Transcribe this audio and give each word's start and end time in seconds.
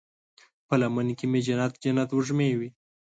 په 0.67 0.73
لمن 0.81 1.07
کې 1.17 1.25
مې 1.31 1.39
جنت، 1.45 1.73
جنت 1.83 2.09
وږمې 2.13 2.49
وی 2.59 2.69